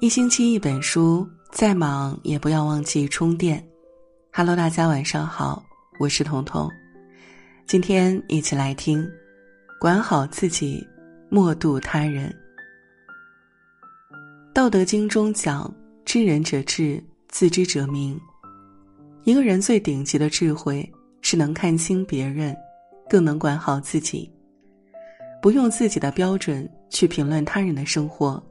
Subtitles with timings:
[0.00, 3.64] 一星期一本书，再忙也不要忘记充电。
[4.32, 5.64] Hello，大家晚上好，
[5.98, 6.68] 我是彤彤。
[7.66, 9.08] 今天一起来听：
[9.80, 10.86] 管好自己，
[11.30, 12.28] 莫渡他人。
[14.52, 15.72] 《道德经》中讲
[16.04, 18.20] ：“知人者智，自知者明。”
[19.22, 20.92] 一个人最顶级的智慧
[21.22, 22.54] 是能看清别人，
[23.08, 24.30] 更能管好自己。
[25.40, 28.42] 不用自己的标准去评论他人的生活，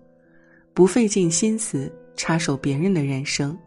[0.74, 3.58] 不费尽心思插手别人的人生。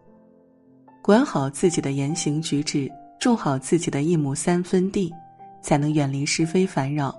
[1.02, 5.12] 管好自己的言行举止，种好自己的一亩三分地，
[5.62, 7.16] 才能远离是非烦扰，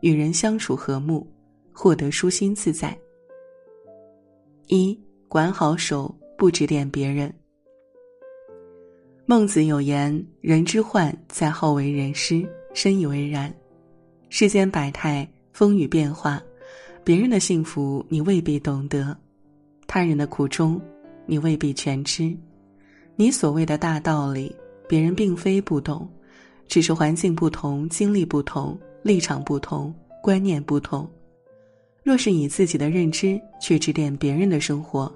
[0.00, 1.26] 与人相处和睦，
[1.72, 2.96] 获得舒心自在。
[4.66, 7.32] 一管好手，不指点别人。
[9.24, 13.52] 孟子有言：“人之患在好为人师。”深以为然。
[14.28, 16.40] 世间百态，风雨变化，
[17.08, 19.16] 别人的幸福你未必懂得，
[19.86, 20.78] 他人的苦衷
[21.24, 22.36] 你未必全知。
[23.16, 24.54] 你所谓的大道理，
[24.86, 26.06] 别人并非不懂，
[26.66, 29.90] 只是环境不同、经历不同、立场不同、
[30.22, 31.10] 观念不同。
[32.02, 35.10] 若是以自己的认知去指点别人的生活，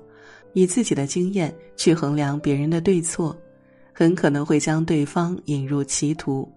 [0.55, 3.37] 以自己的经验去衡量别人的对错。
[3.93, 6.51] 很可能会将对方引入歧途。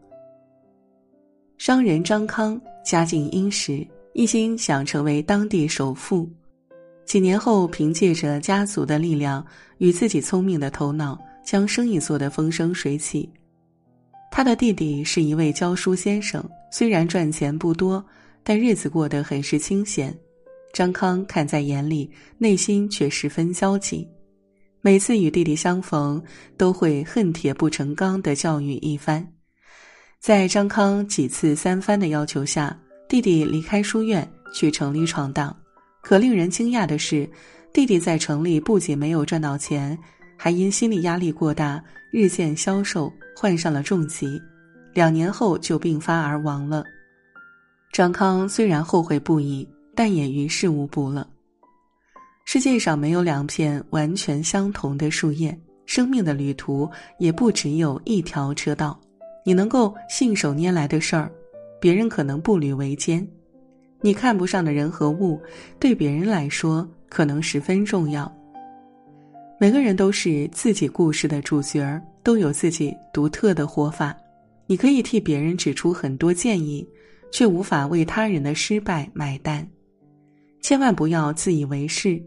[1.58, 3.86] 商人张康家境殷实，
[4.16, 6.26] 一心想成为当地首富。
[7.04, 9.46] 几年后，凭借着家族的力量
[9.80, 13.30] 与自己聪明的头脑，将生意做得风生水起。
[14.32, 18.04] 他的弟弟是一位教书先生，虽然赚钱不多，
[18.42, 20.18] 但日子过得很是清闲。
[20.72, 24.08] 张康看在眼里，内心却十分焦急。
[24.80, 26.24] 每次与弟弟相逢，
[26.56, 29.28] 都会恨铁不成钢的教育一番。
[30.22, 35.56] 在张康几次三番的要求下，弟弟离开书院去城里闯荡。
[36.02, 37.30] 可令人惊讶的是，
[37.74, 39.98] 弟弟在城里不仅没有赚到钱，
[40.38, 44.42] 还因心理压力过大，日渐消瘦，患上了重疾。
[44.94, 46.84] 两年后就病发而亡了。
[47.92, 51.28] 张康虽然后悔不已，但也于事无补了。
[52.46, 59.00] 世界上没有两片完全相同的树叶，生命的旅途也不只有一条车道。
[59.44, 61.32] 你能够信手拈来的事儿，
[61.86, 63.28] 别人可能步履维艰。
[64.02, 65.40] 你看不上的人和物，
[65.80, 68.36] 对别人来说可能十分重要。
[69.60, 74.18] 每个人都是自己故事的主角儿，都有自己独特的活法。
[74.66, 76.84] 你可以替别人指出很多建议，
[77.32, 79.64] 却无法为他人的失败买单。
[80.62, 82.20] 千万不要自以为是。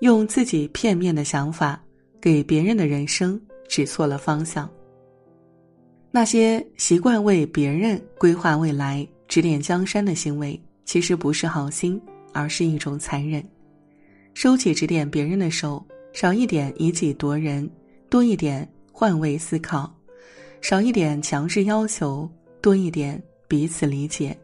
[0.00, 1.80] 用自己片面的想法
[2.20, 4.68] 给别人的人生指错了方向。
[6.10, 12.00] 那些习惯为别人规划未来、指点江山的行为，其实不是好心，
[12.32, 13.44] 而是一种残忍。
[14.32, 17.68] 收起指点别人的手，少一点以己夺人，
[18.08, 19.84] 多一点换位思考；
[20.62, 22.28] 少一点强制要求，
[22.62, 24.36] 多一点彼此理解。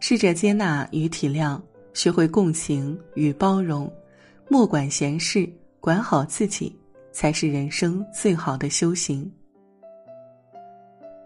[0.00, 1.60] 试着接纳与体谅，
[1.94, 3.90] 学会共情与包容。
[4.48, 5.48] 莫管闲事，
[5.80, 6.76] 管好自己，
[7.10, 9.30] 才是人生最好的修行。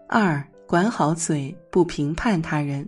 [0.07, 2.83] 二，管好嘴，不评判他人。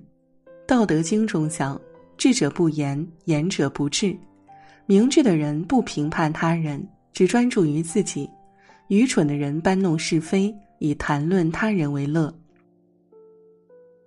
[0.67, 1.79] 《道德经》中讲
[2.17, 4.15] ：“智者不言，言者不智。”
[4.85, 8.29] 明智的人不评判他人，只专注于自己；
[8.89, 12.31] 愚蠢的人搬弄是非，以谈论他人为乐。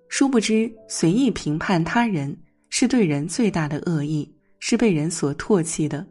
[0.09, 2.37] 殊不知，随意评判他人
[2.71, 6.07] 是对人最大的恶意，是被人所唾弃的。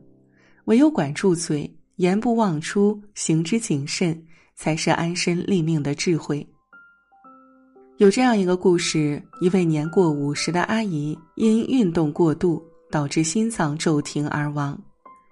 [0.66, 4.22] 唯有管住嘴，言不妄出，行之谨慎，
[4.56, 6.46] 才是安身立命的智慧。
[7.98, 14.80] 有这样一个故事：一位年过五十的阿姨因运动过度导致心脏骤停而亡，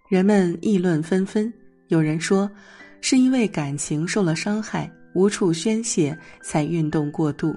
[0.09, 1.51] 人们议论纷纷。
[1.89, 2.49] 有人说，
[3.01, 7.53] 是因为感情受了伤害，无处宣泄才运动过度；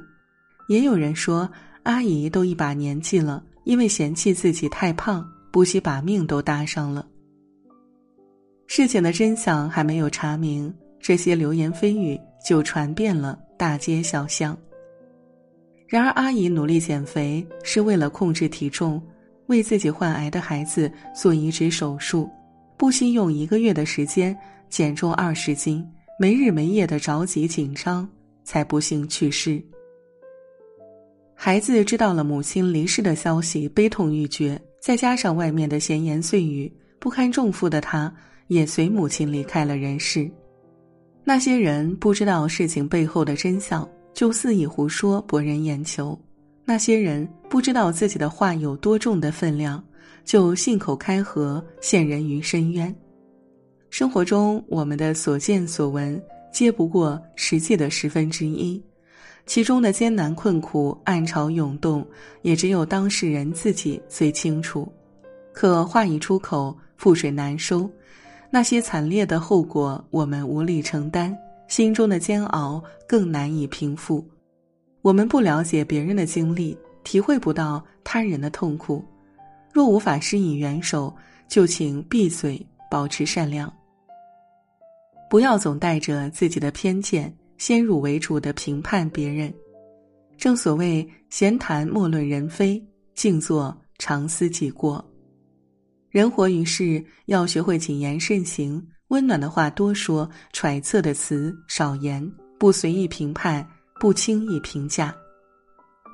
[0.69, 1.51] 也有人说，
[1.85, 7.07] 阿姨都一把年纪了，因为嫌弃自己太胖，不惜把命都搭上了。
[8.67, 10.71] 事情的真相还没有查明，
[11.01, 14.55] 这些流言蜚语就传遍了大街小巷。
[15.89, 19.03] 然而，阿姨努力减肥是为了控制体重，
[19.47, 22.29] 为自己患癌的孩子做移植手术，
[22.77, 24.37] 不惜用一个月的时间
[24.69, 25.83] 减重二十斤，
[26.21, 28.07] 没日没夜的着急紧张，
[28.45, 29.61] 才不幸去世。
[31.35, 38.15] 孩子知道了母亲离世的消息，悲痛欲绝，再加上外面的闲言碎语，不堪重负的他。
[38.49, 40.27] 也随母亲离开了人世。
[41.23, 43.87] 那些人不知道事情背后的真相，
[44.19, 46.19] 就肆意胡说博人眼球；
[46.65, 49.81] 那些人不知道自己的话有多重的分量，
[50.25, 52.93] 就信口开河，陷人于深渊。
[53.91, 56.21] 生活中，我们的所见所闻，
[56.53, 58.83] 皆不过实际的十分之一，
[59.47, 62.05] 其中的艰难困苦、暗潮涌动，
[62.43, 64.93] 也只有当事人自己最清楚。
[65.53, 67.89] 可话一出口，覆水难收，
[68.51, 71.39] 那些惨烈的后果，我们无力承担，
[71.69, 74.27] 心中的煎熬更难以平复。
[75.03, 79.05] 我们不了解别人的经历，体会不到他人的痛苦。
[79.73, 81.15] 若无法施以援手，
[81.47, 82.61] 就请闭嘴，
[82.91, 83.73] 保持善良。
[85.31, 89.53] 不要总带着自己的偏见，先入为主的评判别人。
[90.37, 92.83] 正所谓闲谈莫论人非，
[93.15, 95.05] 静坐常思己过。
[96.11, 103.67] 人活于世，要学会谨言慎行，温暖的话多说，揣测的词少言，不随意评判，
[103.99, 105.15] 不轻易评价。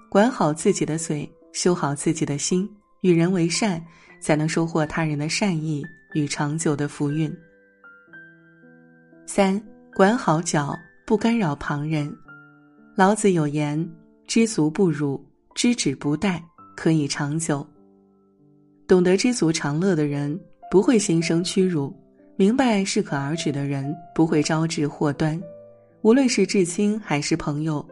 [0.08, 2.69] 管好自己的嘴，修好自己的心，
[3.00, 3.85] 与人为善，
[4.20, 7.32] 才能收获他人的善意与长久的福运。
[9.26, 9.61] 三
[9.94, 12.17] 管好脚，不干扰旁人。
[12.94, 13.76] 老子有言
[14.29, 15.20] ：“知足不辱，
[15.52, 16.40] 知止不殆，
[16.76, 17.67] 可以长久。”
[18.87, 20.38] 懂得知足常乐的人，
[20.70, 21.93] 不会心生屈辱；
[22.36, 25.40] 明白适可而止的人，不会招致祸端。
[26.02, 27.86] 无论是至亲还是朋友，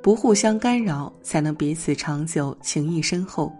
[0.00, 3.52] 不互相干扰，才能彼此长久，情谊深厚。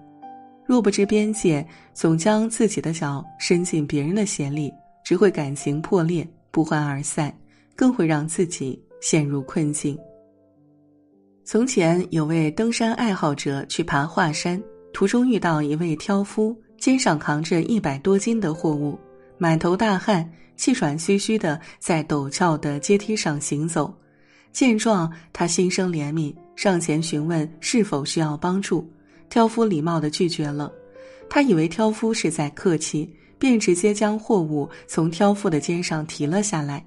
[0.64, 4.72] 若不知边界，总将自己的脚伸进别人的鞋里，
[5.04, 6.26] 只会感情破裂。
[6.50, 7.36] 不欢而散，
[7.74, 9.98] 更会让自己陷入困境。
[11.44, 14.62] 从前有位登山爱好者去爬华山，
[14.92, 18.96] 途中遇到一位挑夫，肩上扛着一百多斤的货物，
[19.38, 23.92] 满头大汗，气喘吁吁的在陡峭的阶梯上行走。
[24.52, 28.88] 见状，他心生怜悯，上前询问是否需要帮助。
[29.28, 30.72] 挑夫礼貌的拒绝了，
[31.28, 33.10] 他以为挑夫是在客气。
[33.36, 36.82] 便直接将货物从挑夫的肩上提了下来，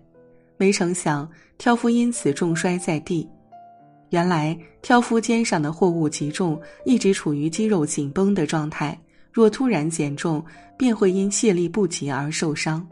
[0.56, 1.30] 没成想
[1.60, 3.30] 挑夫因此重摔在地。
[4.10, 9.00] 原来挑夫肩上的货物极重，一直处于肌肉紧绷的状态，
[9.32, 10.44] 若突然减重，
[10.78, 12.86] 便会因卸力不及而受伤。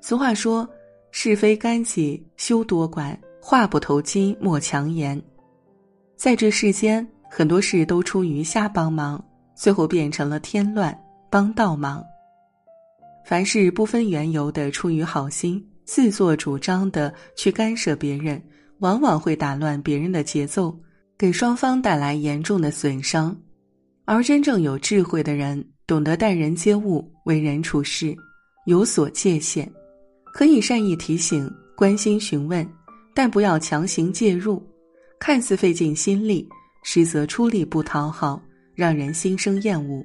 [0.00, 0.68] 俗话说
[1.12, 5.20] ：“是非干己休多管，话不投机莫强言。”
[6.16, 9.22] 在这世间，很多事都出于瞎帮忙，
[9.54, 10.96] 最后变成了添乱。
[11.30, 12.04] 帮倒忙，
[13.24, 18.42] 凡事不分缘由的出于好心，自作主张的去干涉别人，
[18.80, 20.78] 往往会打乱别人的节奏，
[21.16, 23.34] 给双方带来严重的损伤。
[24.04, 28.14] 而真正有智慧的人，懂得待人接物、为人处事
[28.66, 29.70] 有所界限，
[30.34, 32.68] 可以善意提醒、关心询问，
[33.14, 34.62] 但不要强行介入。
[35.20, 36.48] 看似费尽心力，
[36.82, 38.42] 实则出力不讨好，
[38.74, 40.02] 让人心生厌恶。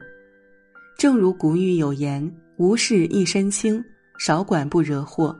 [0.95, 3.83] 正如古语有言：“无事一身轻，
[4.19, 5.35] 少管不惹祸。”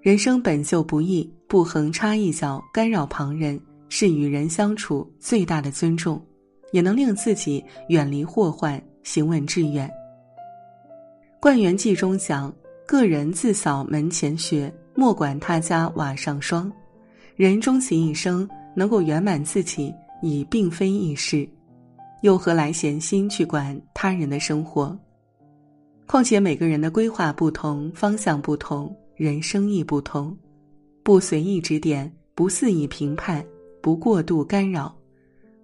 [0.00, 3.60] 人生本就不易，不横插一脚干扰旁人，
[3.90, 6.18] 是与人相处最大的尊重，
[6.72, 9.88] 也能令自己远离祸患，行稳致远。
[11.40, 12.52] 《灌园记》中讲
[12.86, 16.70] ：“个人自扫门前雪，莫管他家瓦上霜。”
[17.36, 21.48] 人终其一生，能够圆满自己，已并非易事。
[22.20, 24.94] 又何来闲心去管他人的生活？
[26.06, 30.36] 况且每个人的规划不同，方向不同，人生亦不同。
[31.02, 33.42] 不随意指点，不肆意评判，
[33.80, 34.94] 不过度干扰，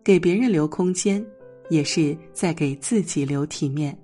[0.06, 1.20] 给别人留空间，
[1.68, 3.98] 也是在给自己留体面。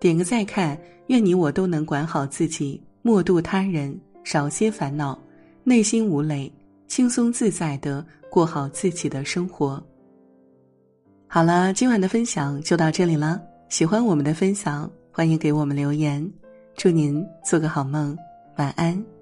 [0.00, 0.76] 点个再看，
[1.06, 5.16] 愿你我都能管好自己，莫度他人，少些烦恼，
[5.62, 6.52] 内心无累，
[6.88, 9.80] 轻松自在的过好自己的生活。
[11.28, 13.40] 好了，今晚的分享就到这里了。
[13.68, 16.28] 喜欢我们的分享，欢迎给我们留言。
[16.76, 18.18] 祝您做个好梦，
[18.56, 19.13] 晚安。